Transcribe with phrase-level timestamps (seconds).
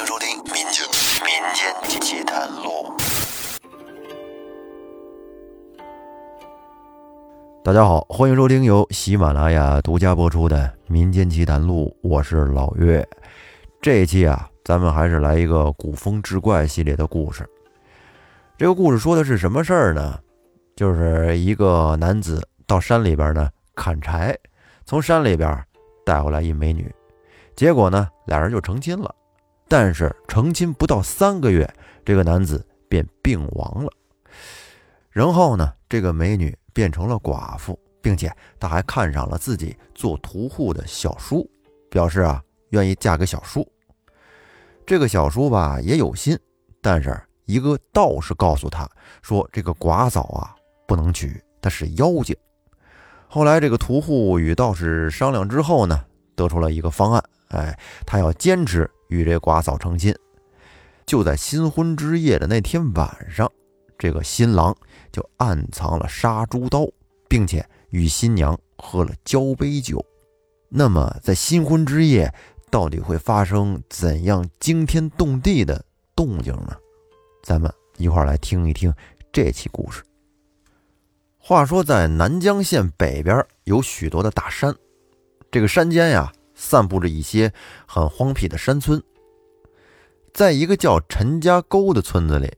[0.00, 0.82] 迎收听《民间
[1.26, 2.90] 民间奇谈录》。
[7.62, 13.06] 大家好，欢迎收听由喜马拉雅独家播出的《民间奇谈录》，我是老岳。
[13.82, 17.46] 这一期啊，咱们还是来一个古风志怪系列的故事。
[18.56, 20.18] 这个故事说的是什么事儿呢？
[20.76, 24.34] 就是一个男子到山里边呢砍柴，
[24.86, 25.62] 从山里边
[26.06, 26.90] 带回来一美女，
[27.54, 29.14] 结果呢俩人就成亲了。
[29.70, 31.72] 但是成亲不到三个月，
[32.04, 33.92] 这个男子便病亡了。
[35.10, 41.48] 然后呢，这个美女变成了寡妇，并且她还看上了自己做屠户的小叔，
[41.88, 43.64] 表示啊愿意嫁给小叔。
[44.84, 46.36] 这个小叔吧也有心，
[46.82, 48.90] 但是一个道士告诉他
[49.22, 50.52] 说，这个寡嫂啊
[50.84, 52.36] 不能娶，她是妖精。
[53.28, 58.90] 后来这个屠户与道士商量之后呢，得出了一个方案，哎，他要坚持。
[59.10, 60.14] 与这寡嫂成亲，
[61.04, 63.50] 就在新婚之夜的那天晚上，
[63.98, 64.74] 这个新郎
[65.12, 66.88] 就暗藏了杀猪刀，
[67.28, 70.04] 并且与新娘喝了交杯酒。
[70.68, 72.32] 那么，在新婚之夜，
[72.70, 76.76] 到底会发生怎样惊天动地的动静呢？
[77.42, 78.94] 咱们一块来听一听
[79.32, 80.02] 这期故事。
[81.38, 84.72] 话说，在南江县北边有许多的大山，
[85.50, 86.32] 这个山间呀。
[86.60, 87.50] 散布着一些
[87.86, 89.02] 很荒僻的山村，
[90.34, 92.54] 在一个叫陈家沟的村子里，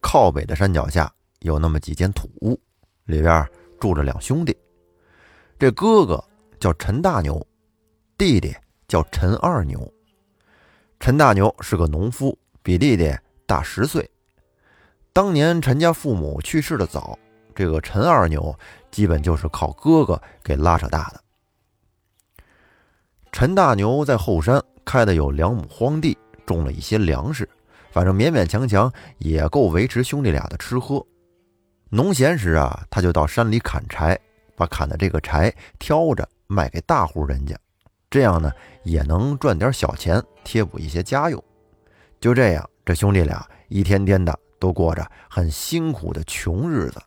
[0.00, 2.56] 靠北的山脚下有那么几间土屋，
[3.06, 3.44] 里边
[3.80, 4.56] 住着两兄弟。
[5.58, 6.22] 这哥哥
[6.60, 7.44] 叫陈大牛，
[8.16, 8.54] 弟弟
[8.86, 9.92] 叫陈二牛。
[11.00, 13.12] 陈大牛是个农夫，比弟弟
[13.46, 14.08] 大十岁。
[15.12, 17.18] 当年陈家父母去世的早，
[17.52, 18.56] 这个陈二牛
[18.92, 21.20] 基本就是靠哥哥给拉扯大的。
[23.32, 27.48] 陈大牛在后山开的有两亩荒地，种了一些粮食，
[27.92, 31.04] 反正勉勉强强也够维持兄弟俩的吃喝。
[31.88, 34.18] 农闲时啊，他就到山里砍柴，
[34.56, 37.56] 把砍的这个柴挑着卖给大户人家，
[38.10, 38.50] 这样呢
[38.82, 41.42] 也能赚点小钱贴补一些家用。
[42.20, 47.00] 就这样，这兄弟俩一天天的都过着很辛苦的穷日子。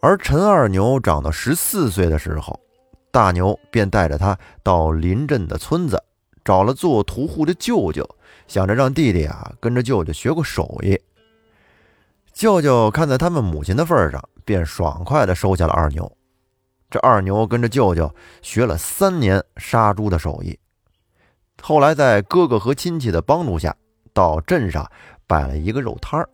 [0.00, 2.58] 而陈二牛长到十四岁的时候。
[3.10, 6.02] 大牛便带着他到邻镇的村子，
[6.44, 8.08] 找了做屠户的舅舅，
[8.46, 11.00] 想着让弟弟啊跟着舅舅学个手艺。
[12.32, 16.10] 舅舅看在他们母亲的份上，便爽快地收下了二牛。
[16.90, 20.58] 这二牛跟着舅舅学了三年杀猪的手艺，
[21.60, 23.74] 后来在哥哥和亲戚的帮助下，
[24.12, 24.90] 到镇上
[25.26, 26.28] 摆了一个肉摊儿。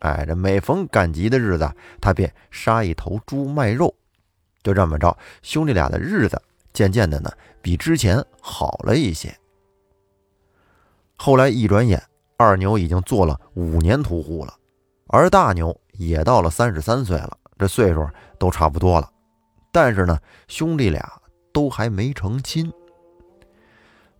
[0.00, 1.68] 哎，这每逢赶集的日子，
[2.00, 3.92] 他便杀一头猪卖肉。
[4.66, 7.30] 就这么着，兄弟俩的日子渐渐的呢，
[7.62, 9.32] 比之前好了一些。
[11.14, 12.02] 后来一转眼，
[12.36, 14.52] 二牛已经做了五年屠户了，
[15.06, 18.04] 而大牛也到了三十三岁了，这岁数
[18.40, 19.08] 都差不多了。
[19.70, 20.18] 但是呢，
[20.48, 21.00] 兄弟俩
[21.52, 22.72] 都还没成亲。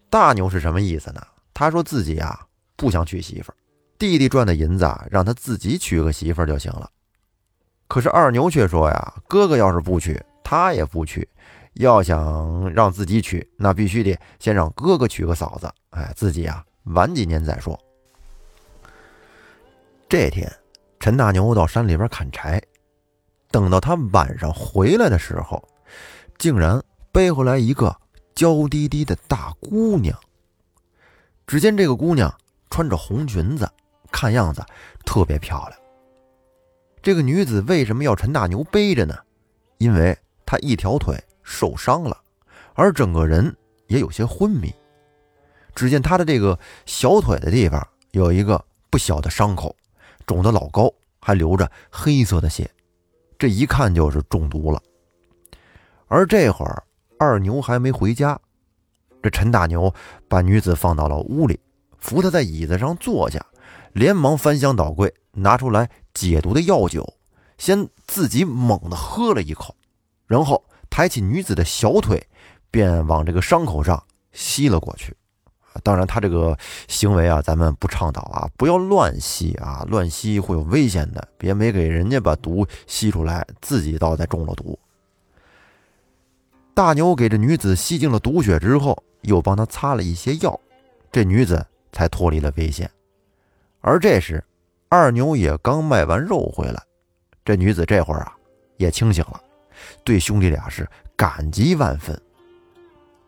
[0.08, 1.20] 大牛是什么意思呢？
[1.52, 2.46] 他说自己啊
[2.76, 3.56] 不想娶媳妇儿，
[3.98, 6.88] 弟弟赚的银子啊，让他自己娶个媳妇儿就行了。
[7.88, 10.22] 可是二牛却说呀，哥哥要是不娶。
[10.48, 11.28] 他也不娶，
[11.72, 15.68] 要想让自己娶，那必须得先让哥哥娶个嫂子。
[15.90, 17.76] 哎，自己啊，晚几年再说。
[20.08, 20.48] 这天，
[21.00, 22.62] 陈大牛到山里边砍柴，
[23.50, 25.60] 等到他晚上回来的时候，
[26.38, 26.80] 竟然
[27.10, 27.96] 背回来一个
[28.32, 30.16] 娇滴滴的大姑娘。
[31.44, 32.32] 只见这个姑娘
[32.70, 33.68] 穿着红裙子，
[34.12, 34.64] 看样子
[35.04, 35.80] 特别漂亮。
[37.02, 39.18] 这个女子为什么要陈大牛背着呢？
[39.78, 40.16] 因为。
[40.46, 42.16] 他一条腿受伤了，
[42.72, 43.54] 而整个人
[43.88, 44.72] 也有些昏迷。
[45.74, 49.76] 只见他的这个小腿的地方有一个不小的伤口，
[50.24, 50.90] 肿得老高，
[51.20, 52.70] 还流着黑色的血，
[53.38, 54.80] 这一看就是中毒了。
[56.06, 56.82] 而这会儿
[57.18, 58.40] 二牛还没回家，
[59.22, 59.92] 这陈大牛
[60.28, 61.58] 把女子放到了屋里，
[61.98, 63.44] 扶她在椅子上坐下，
[63.92, 67.12] 连忙翻箱倒柜拿出来解毒的药酒，
[67.58, 69.74] 先自己猛地喝了一口。
[70.26, 72.26] 然后抬起女子的小腿，
[72.70, 74.02] 便往这个伤口上
[74.32, 75.16] 吸了过去。
[75.82, 76.56] 当然，他这个
[76.88, 81.28] 行为啊，咱们不倡导啊，不要乱吸啊，乱吸会有危险的。
[81.36, 84.78] 别没给人家把毒吸出来，自己倒再中了毒。
[86.72, 90.58] 大牛给这女子吸尽了毒血之后，又帮她擦了一些药，
[91.12, 92.90] 这女子才脱离了危险。
[93.82, 94.42] 而这时，
[94.88, 96.82] 二牛也刚卖完肉回来，
[97.44, 98.34] 这女子这会儿啊，
[98.78, 99.42] 也清醒了。
[100.04, 102.20] 对兄弟俩是感激万分。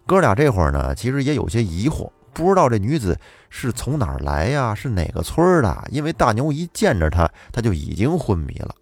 [0.06, 3.18] 哥俩这会儿呢，其实也有些疑惑，不知道这女子
[3.50, 5.88] 是从哪儿来呀，是哪个村的？
[5.90, 8.74] 因为大牛一见着她，她就已经昏迷了。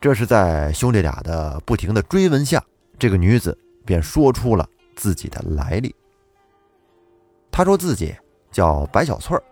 [0.00, 2.62] 这是在兄弟俩的不停的追问下，
[2.98, 5.94] 这个女子便说出了自己的来历。
[7.50, 8.14] 她说自己
[8.50, 9.42] 叫白小翠儿，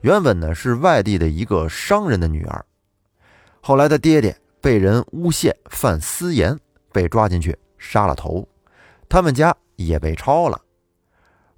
[0.00, 2.64] 原本呢是外地的一个商人的女儿，
[3.60, 6.58] 后来她爹爹被人诬陷犯私盐，
[6.90, 8.48] 被抓进去杀了头，
[9.10, 10.58] 他们家也被抄了。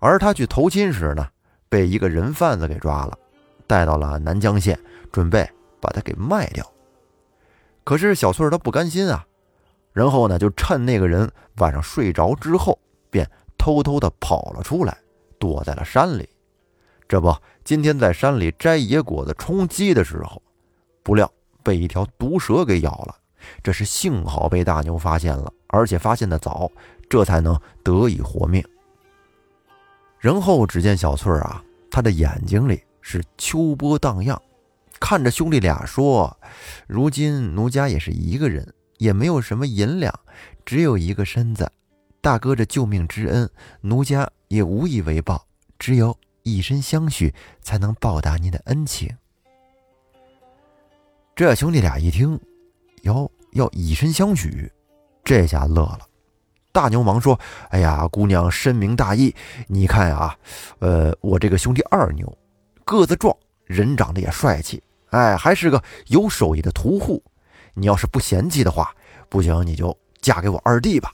[0.00, 1.24] 而他去投亲时呢，
[1.68, 3.16] 被一个人贩子给抓了，
[3.64, 4.76] 带到了南江县，
[5.12, 5.48] 准备
[5.80, 6.68] 把他给卖掉。
[7.84, 9.24] 可是小翠儿她不甘心啊，
[9.92, 12.76] 然后呢就趁那个人晚上睡着之后，
[13.08, 14.98] 便偷偷的跑了出来，
[15.38, 16.28] 躲在了山里。
[17.06, 17.32] 这不，
[17.62, 20.42] 今天在山里摘野果子充饥的时候，
[21.04, 21.32] 不料
[21.66, 23.16] 被一条毒蛇给咬了。
[23.62, 26.70] 这是幸好被大牛发现了，而且发现的早，
[27.10, 28.64] 这才能得以活命。
[30.18, 34.40] 然后只见小翠儿啊，她的眼睛里是秋波荡漾，
[34.98, 36.36] 看着兄弟俩说
[36.86, 40.12] ：“如今奴家也是一个人，也没有什么银两，
[40.64, 41.70] 只有一个身子。
[42.20, 43.48] 大哥这救命之恩，
[43.82, 45.46] 奴家也无以为报，
[45.78, 49.14] 只有以身相许，才能报答您的恩情。”
[51.36, 52.40] 这兄弟俩一听，
[53.02, 54.72] 哟，要以身相许，
[55.22, 56.00] 这下乐了。
[56.72, 57.38] 大牛忙说
[57.68, 59.34] ：“哎呀，姑娘深明大义。
[59.66, 60.34] 你看啊，
[60.78, 62.26] 呃，我这个兄弟二牛，
[62.86, 63.36] 个子壮，
[63.66, 67.22] 人长得也帅气，哎，还是个有手艺的屠户。
[67.74, 68.96] 你要是不嫌弃的话，
[69.28, 71.12] 不行你就嫁给我二弟吧。”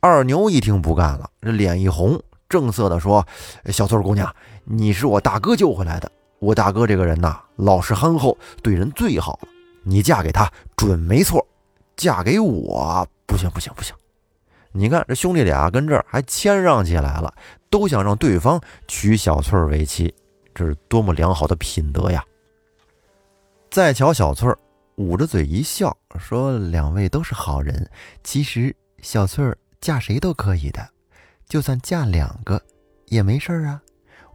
[0.00, 3.26] 二牛一听不干了，这脸一红，正色的说
[3.72, 4.30] ：“小翠姑娘，
[4.64, 6.12] 你是我大哥救回来的。
[6.46, 9.48] 我大哥这个人呐，老实憨厚，对人最好了。
[9.82, 11.44] 你嫁给他准没错，
[11.96, 13.92] 嫁给我不行，不行，不行。”
[14.70, 17.34] 你看，这兄弟俩跟这儿还谦让起来了，
[17.68, 20.14] 都想让对方娶小翠儿为妻，
[20.54, 22.24] 这是多么良好的品德呀！
[23.68, 24.56] 再瞧小翠儿，
[24.98, 27.90] 捂着嘴一笑，说：“两位都是好人，
[28.22, 28.72] 其实
[29.02, 30.88] 小翠儿嫁谁都可以的，
[31.48, 32.62] 就算嫁两个
[33.06, 33.82] 也没事儿啊。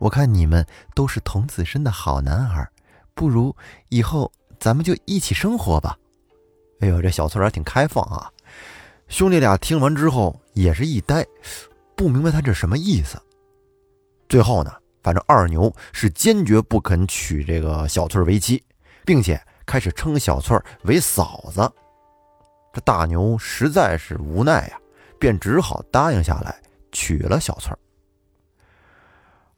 [0.01, 0.65] 我看你们
[0.95, 2.68] 都是童子身的好男儿，
[3.13, 3.56] 不如
[3.89, 5.95] 以后咱们就一起生活吧。”
[6.81, 8.27] 哎呦，这小翠儿还挺开放啊！
[9.09, 11.24] 兄弟俩听完之后也是一呆，
[11.95, 13.21] 不明白他这什么意思。
[14.27, 18.63] 最后呢，反正二牛是坚决不肯娶这个小翠为妻，
[19.06, 21.71] 并且开始称小翠为嫂子。
[22.74, 24.80] 这大牛实在是无奈呀，
[25.19, 26.59] 便只好答应下来
[26.92, 27.71] 娶了小翠。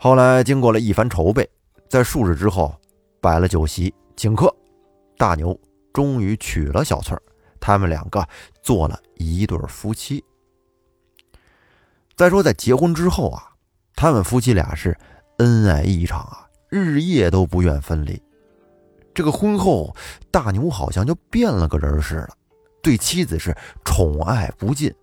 [0.03, 1.49] 后来经过了一番筹备，
[1.87, 2.75] 在数日之后
[3.21, 4.53] 摆了酒席请客，
[5.17, 5.57] 大牛
[5.93, 7.17] 终于娶了小翠
[7.57, 8.21] 他们两个
[8.61, 10.21] 做了一对夫妻。
[12.17, 13.47] 再说，在结婚之后啊，
[13.95, 14.93] 他们夫妻俩是
[15.37, 18.21] 恩爱异常啊，日夜都不愿分离。
[19.13, 19.95] 这个婚后，
[20.29, 22.29] 大牛好像就变了个人似的，
[22.81, 23.55] 对妻子是
[23.85, 24.93] 宠爱不尽，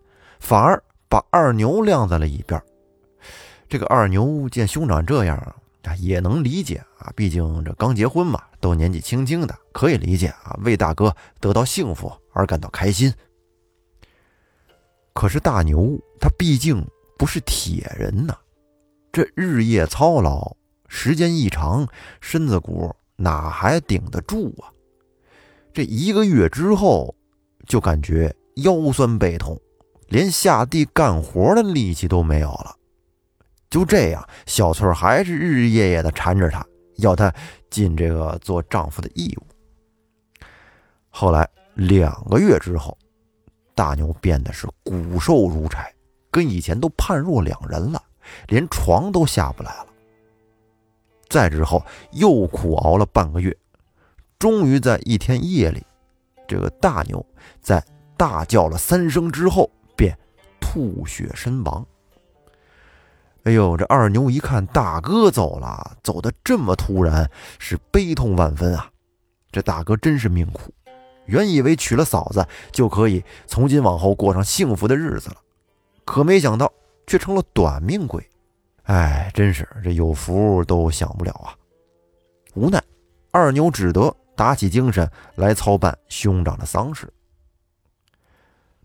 [0.41, 2.62] 反而把二牛晾在了一边。
[3.70, 5.38] 这个二牛见兄长这样
[5.84, 12.12] 啊，也能理解啊，毕竟这刚结婚嘛，都年纪轻轻的，可以理解啊，为大哥得到幸福。
[12.32, 13.12] 而感到开心。
[15.12, 16.87] 可是大牛他毕竟
[17.19, 18.37] 不是铁人呐，
[19.11, 20.56] 这日夜操劳，
[20.87, 21.87] 时间一长，
[22.21, 24.71] 身子骨哪还顶得住啊？
[25.75, 27.14] 这一个月之后，
[27.66, 29.61] 就感觉腰酸背痛，
[30.09, 32.76] 连下地干活的力气都没有了。
[33.70, 37.32] 就这样，小翠还是日日夜夜的缠着他，要他
[37.70, 40.44] 尽这个做丈夫的义务。
[41.08, 41.48] 后来。
[41.74, 42.98] 两个月之后，
[43.74, 45.90] 大牛变得是骨瘦如柴，
[46.30, 48.02] 跟以前都判若两人了，
[48.48, 49.86] 连床都下不来了。
[51.28, 53.56] 再之后又苦熬了半个月，
[54.38, 55.82] 终于在一天夜里，
[56.46, 57.24] 这个大牛
[57.62, 57.82] 在
[58.14, 60.14] 大叫了三声之后，便
[60.60, 61.86] 吐血身亡。
[63.44, 68.90] 哎呦，这二牛一看大哥走了，走的这么突然，是悲痛万分啊！
[69.50, 70.73] 这大哥真是命苦。
[71.25, 75.37] 原以为娶了嫂子就可以从今往后过上幸福的日子了，
[76.04, 76.70] 可没想到
[77.06, 78.23] 却成了短命鬼。
[78.85, 81.56] 哎，真是这有福都享不了啊！
[82.54, 82.82] 无奈，
[83.30, 87.11] 二牛只得打起精神来操办兄长的丧事。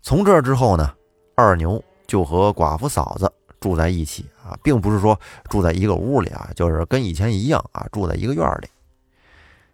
[0.00, 0.94] 从这之后呢，
[1.34, 3.30] 二牛就和寡妇嫂子
[3.66, 5.18] 住在一起啊，并不是说
[5.50, 8.68] 住在一个屋里啊，就是跟以前一样啊，住在一个院里。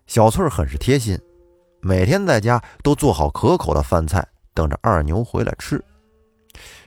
[0.06, 1.20] 小翠很是贴心。
[1.82, 5.84] 每天在家都做好可口的饭菜，等着二牛回来吃。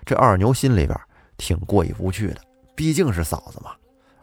[0.04, 1.00] 这二牛心里边
[1.38, 2.42] 挺过意不去的，
[2.74, 3.76] 毕竟是嫂子嘛，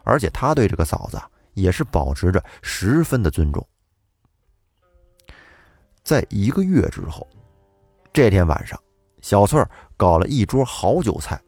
[0.03, 1.17] 而且他对这个嫂子
[1.53, 3.65] 也是保持着十分的尊重。
[6.03, 7.25] 在一个月之后，
[8.11, 8.77] 这天晚上，
[9.21, 9.63] 小翠
[9.95, 11.41] 搞了一桌好酒菜，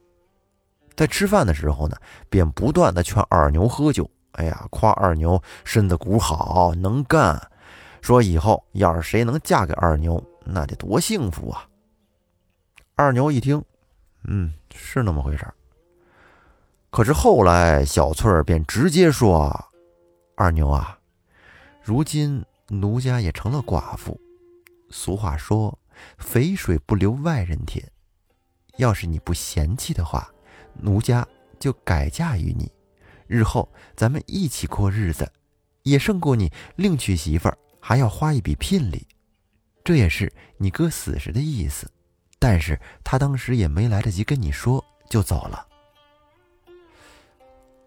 [0.95, 1.97] 在吃饭的时候呢，
[2.29, 4.09] 便不断的劝二牛喝酒。
[4.33, 7.41] 哎呀，夸二牛身子骨好，能干，
[8.01, 11.65] 说以后要是谁能嫁给二牛，那得多幸福啊！
[12.95, 13.63] 二牛一听，
[14.25, 15.53] 嗯，是那么回事儿
[16.89, 19.69] 可是后来，小翠儿便直接说
[20.35, 20.97] ：“二牛啊，
[21.81, 24.19] 如今奴家也成了寡妇。
[24.89, 25.77] 俗话说，
[26.17, 27.85] 肥水不流外人田。
[28.77, 30.29] 要是你不嫌弃的话，
[30.81, 31.27] 奴家
[31.59, 32.71] 就改嫁于你。”
[33.27, 35.31] 日后咱们一起过日子，
[35.83, 39.07] 也胜过你另娶媳妇儿还要花一笔聘礼。
[39.83, 41.89] 这也是你哥死时的意思，
[42.39, 45.67] 但是他当时也没来得及跟你说，就走了。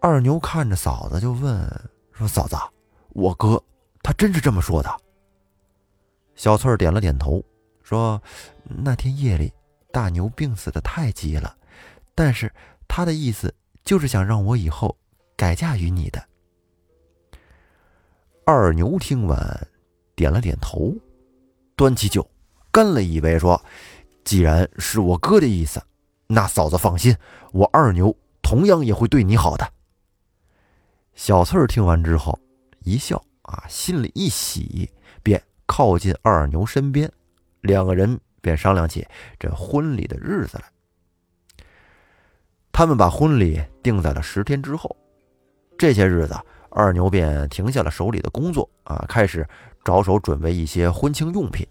[0.00, 1.68] 二牛看着嫂子就问
[2.12, 2.57] 说：“嫂子，
[3.11, 3.62] 我哥
[4.02, 4.97] 他真是这么说的？”
[6.37, 7.45] 小翠儿点了点头，
[7.83, 8.21] 说
[8.62, 9.52] ：“那天夜里
[9.92, 11.57] 大牛病死的太急了，
[12.14, 12.52] 但是
[12.88, 13.54] 他的意思
[13.85, 14.97] 就是想让我以后。”
[15.38, 16.21] 改嫁于你的
[18.45, 19.68] 二牛听完，
[20.16, 20.92] 点了点头，
[21.76, 22.28] 端起酒，
[22.73, 23.64] 干了一杯，说
[24.26, 25.80] ：“既然是我哥的意思，
[26.26, 27.16] 那嫂子放心，
[27.52, 29.73] 我二牛同样也会对你好的。”
[31.14, 32.37] 小翠儿听完之后
[32.80, 34.90] 一笑，啊，心里一喜，
[35.23, 37.09] 便靠近二牛身边，
[37.61, 39.07] 两个人便商量起
[39.38, 40.64] 这婚礼的日子来。
[42.78, 44.97] 他们把婚礼定在了十天之后。
[45.76, 46.37] 这些日子，
[46.70, 49.44] 二牛便停下了手里的工作啊，开始
[49.82, 51.66] 着手准备一些婚庆用品。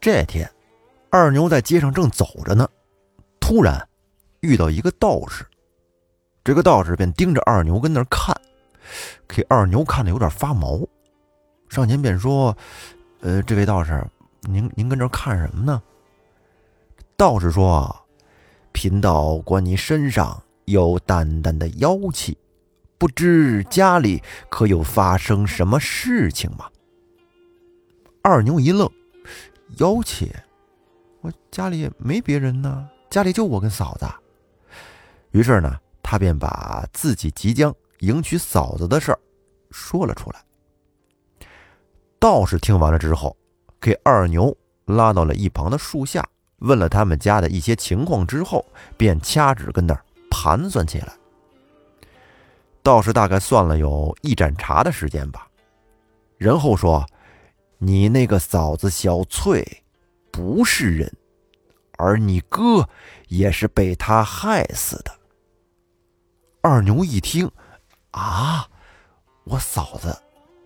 [0.00, 0.50] 这天，
[1.10, 2.68] 二牛在街上正走着呢，
[3.38, 3.88] 突然
[4.40, 5.46] 遇到一个道士。
[6.42, 8.34] 这个道士便盯着二牛跟那儿看，
[9.28, 10.80] 给二牛看的有点发毛，
[11.68, 12.52] 上前便说
[13.22, 14.04] ：“呃，这位道士，
[14.40, 15.80] 您您跟这看什么呢？”
[17.16, 17.96] 道士说
[18.76, 22.36] ：“贫道观你身上。”有淡淡的妖气，
[22.98, 26.68] 不知家里可有发生什么事情吗？
[28.20, 28.90] 二牛一愣，
[29.78, 30.32] 妖气？
[31.20, 34.06] 我家里没别人呢，家里就我跟嫂子。
[35.30, 39.18] 于是呢，他便把自己即将迎娶嫂子的事儿
[39.70, 40.44] 说了出来。
[42.18, 43.36] 道士听完了之后，
[43.80, 44.52] 给二牛
[44.86, 48.64] 拉到了一旁的树下，问了他们家的一些情况之后，
[48.96, 50.02] 便掐指跟那儿。
[50.28, 51.14] 盘算起来，
[52.82, 55.48] 道士大概算了有一盏茶的时间吧，
[56.36, 57.06] 然后说
[57.78, 59.82] ：“你那个嫂子小翠
[60.30, 61.10] 不是人，
[61.96, 62.86] 而你哥
[63.28, 65.12] 也是被他害死的。”
[66.60, 67.50] 二牛一听，
[68.10, 68.68] 啊，
[69.44, 70.14] 我嫂子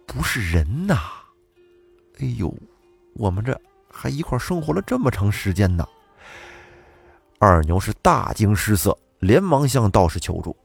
[0.05, 0.99] 不是人呐！
[2.19, 2.53] 哎呦，
[3.15, 3.59] 我们这
[3.91, 5.87] 还一块生活了这么长时间呢。
[7.39, 8.97] 二牛是大惊失色。
[9.21, 10.57] 连忙向道士求助，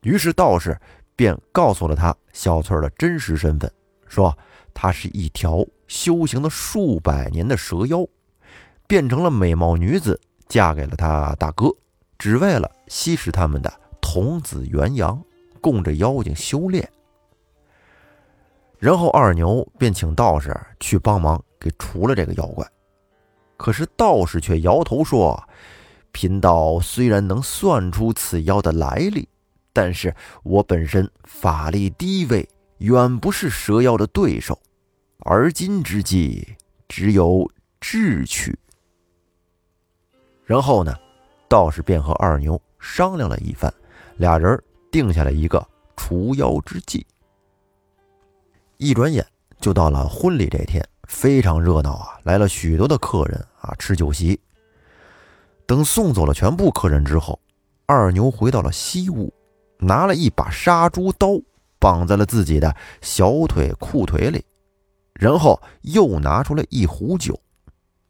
[0.00, 0.76] 于是道士
[1.14, 3.72] 便告诉了他小翠儿的真实身份，
[4.08, 4.36] 说
[4.74, 8.04] 她是一条修行了数百年的蛇妖，
[8.88, 11.70] 变成了美貌女子，嫁给了他大哥，
[12.18, 15.22] 只为了吸食他们的童子元阳，
[15.60, 16.90] 供着妖精修炼。
[18.78, 22.66] 然后二牛便请道士去帮忙给除了这个妖怪，
[23.56, 25.42] 可是道士却摇头说。
[26.12, 29.28] 贫道虽然能算出此妖的来历，
[29.74, 34.58] 但是我本身法力低微，远不是蛇妖的对手。
[35.18, 36.56] 而今之计，
[36.88, 37.46] 只有
[37.80, 38.58] 智取。
[40.46, 40.96] 然后呢，
[41.50, 43.70] 道士便和二牛商量了一番，
[44.16, 44.58] 俩人
[44.90, 45.62] 定下了一个
[45.98, 47.06] 除妖之计。
[48.78, 49.24] 一转眼
[49.60, 54.38] 就到了婚礼这天，非常热闹啊，来了许多的客人啊，吃酒席。
[55.66, 57.40] 等送走了全部客人之后，
[57.86, 59.32] 二牛回到了西屋，
[59.78, 61.40] 拿了一把杀猪刀，
[61.78, 64.44] 绑在了自己的小腿裤腿里，
[65.14, 67.38] 然后又拿出了一壶酒，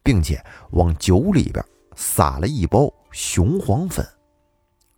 [0.03, 4.07] 并且往酒里边撒了一包雄黄粉，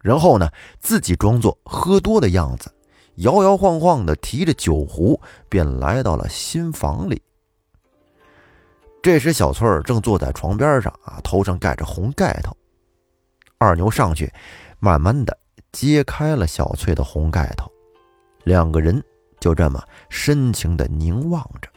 [0.01, 2.73] 然后呢，自己装作喝多的样子，
[3.19, 7.21] 摇摇晃晃的提着酒壶，便来到了新房里。
[9.03, 12.57] 这时，小翠儿正坐在床边上啊，头上盖着红盖头。
[13.59, 14.33] 二牛上去，
[14.79, 15.37] 慢慢的
[15.73, 17.69] 揭开了小翠的红盖头，
[18.45, 19.03] 两个人
[19.41, 21.69] 就这么深情的凝望着。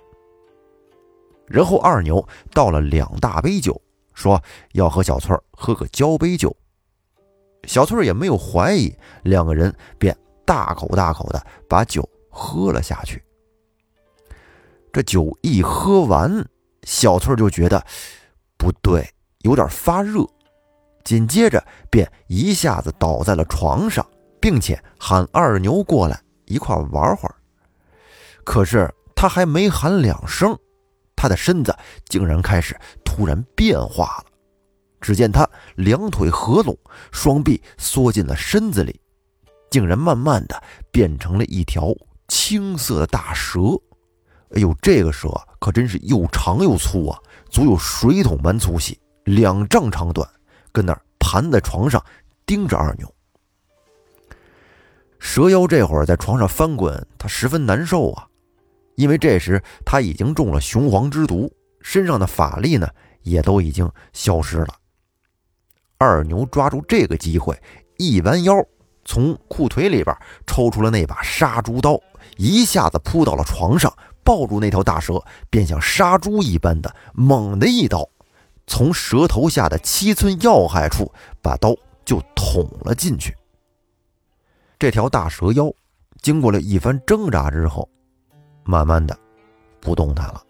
[1.48, 3.80] 然后二牛倒了两大杯酒，
[4.14, 4.42] 说
[4.74, 6.56] 要和小翠儿喝个交杯酒。
[7.66, 8.94] 小翠儿也没有怀疑，
[9.24, 10.16] 两个人便
[10.52, 13.24] 大口大口的把酒喝了下去。
[14.92, 16.46] 这酒一喝完，
[16.84, 17.82] 小翠就觉得
[18.58, 19.10] 不对，
[19.44, 20.28] 有点发热，
[21.06, 24.06] 紧接着便一下子倒在了床上，
[24.42, 27.36] 并且喊二牛过来一块玩会儿。
[28.44, 30.54] 可是他还没喊两声，
[31.16, 31.74] 他的身子
[32.10, 34.26] 竟然开始突然变化了。
[35.00, 36.78] 只见他两腿合拢，
[37.10, 39.01] 双臂缩进了身子里，
[39.72, 41.92] 竟然慢慢的变成了一条
[42.28, 43.60] 青色的大蛇。
[44.54, 47.18] 哎呦，这个蛇可真是又长又粗啊，
[47.50, 50.30] 足有水桶般粗细，两丈长短，
[50.74, 52.04] 跟那儿盘在床上
[52.46, 53.12] 盯着二牛。
[55.20, 58.28] 蛇妖这会儿在床上翻滚，他十分难受啊，
[58.96, 61.50] 因为这时他已经中了雄黄之毒，
[61.80, 62.90] 身上的法力呢
[63.22, 64.76] 也都已经消失了。
[65.98, 67.58] 二牛抓住这个机会，
[67.98, 68.54] 一弯腰，
[69.06, 70.16] 从裤腿里边
[70.46, 72.00] 抽出了那把杀猪刀，
[72.38, 73.94] 一下子扑到了床上。
[74.24, 78.08] 抱住那条大蛇，便像杀猪一般的猛的一刀，
[78.68, 83.36] 从蛇头下的七寸要害处把刀就捅了进去。
[84.78, 85.74] 这条大蛇妖
[86.22, 87.90] 经过了一番挣扎之后，
[88.64, 89.18] 慢慢的
[89.80, 90.44] 不动弹了。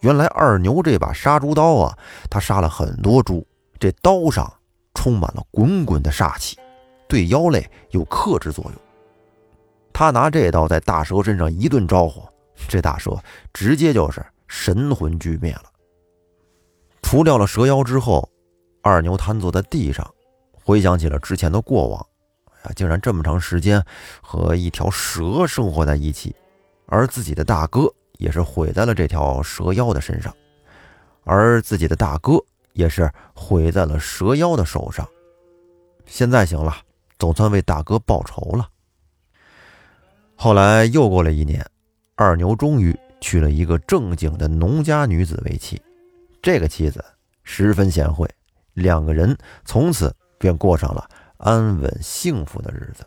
[0.00, 1.98] 原来二牛这把杀猪刀啊，
[2.30, 3.46] 他杀了很多猪，
[3.78, 4.50] 这刀上
[4.94, 6.56] 充满了滚滚的煞气，
[7.12, 8.72] 对妖类有克制作用。
[9.92, 12.22] 他拿这刀在大蛇身上一顿招呼。
[12.68, 15.64] 这大蛇直接就是神魂俱灭了。
[17.02, 18.26] 除掉了蛇妖之后，
[18.82, 20.08] 二牛瘫坐在地上，
[20.64, 22.06] 回想起了之前的过往，
[22.62, 23.84] 啊，竟然这么长时间
[24.22, 26.34] 和一条蛇生活在一起，
[26.86, 30.34] 而自己的大哥也是毁在了这条蛇妖的身上，
[31.24, 32.42] 而自己的大哥
[32.72, 35.06] 也是毁在了蛇妖的手上。
[36.06, 36.74] 现在行了，
[37.22, 38.68] 总算为大哥报仇了。
[40.34, 41.64] 后来又过了一年。
[42.16, 45.80] 二牛终于娶了一个正经的农家女子为妻，
[46.42, 47.02] 这个妻子
[47.44, 48.28] 十分贤惠，
[48.74, 53.06] 两个人从此便过上了安稳幸福的日子。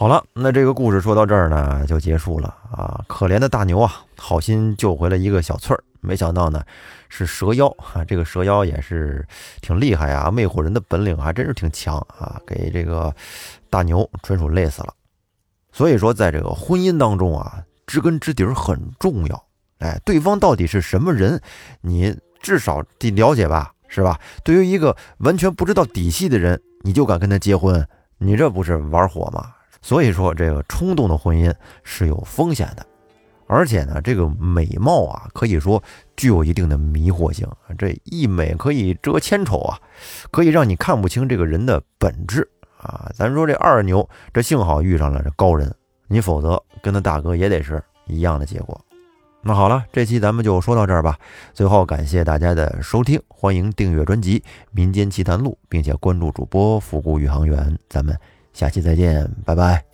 [0.00, 3.04] 好了，那这个故事说到这儿呢，就结束了啊！
[3.06, 6.64] 可怜的大牛啊，好心救回了一个小翠儿，没想到呢
[7.10, 8.02] 是蛇妖啊！
[8.02, 9.22] 这个蛇妖也是
[9.60, 13.14] 挺厉害啊，魅惑人的本领还真是挺强啊，给这个
[13.68, 14.94] 大牛纯属累死了。
[15.70, 19.44] 所以说，在这个婚姻当中啊，知根知底很重要。
[19.80, 21.38] 哎，对方到底是什么人，
[21.82, 24.18] 你至少得了解吧，是吧？
[24.42, 27.86] 对于一个完全不知道底细的人，你就敢跟他结婚，
[28.16, 29.52] 你这不是玩火吗？
[29.82, 32.86] 所以说，这个冲动的婚姻是有风险的，
[33.46, 35.82] 而且呢，这个美貌啊，可以说
[36.16, 37.48] 具有一定的迷惑性。
[37.78, 39.78] 这一美可以遮千丑啊，
[40.30, 42.48] 可以让你看不清这个人的本质。
[42.76, 45.70] 啊，咱说这二牛，这幸好遇上了这高人，
[46.08, 48.80] 你否则跟他大哥也得是一样的结果。
[49.42, 51.18] 那好了，这期咱们就说到这儿吧。
[51.52, 54.40] 最后感谢大家的收听，欢迎订阅专辑
[54.70, 57.78] 《民间奇谈录》，并且关注主播复古宇航员。
[57.88, 58.14] 咱们
[58.52, 59.89] 下期再见，拜拜。